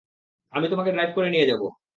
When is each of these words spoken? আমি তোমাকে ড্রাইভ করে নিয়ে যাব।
আমি 0.53 0.65
তোমাকে 0.69 0.91
ড্রাইভ 0.91 1.11
করে 1.15 1.29
নিয়ে 1.29 1.49
যাব। 1.51 1.61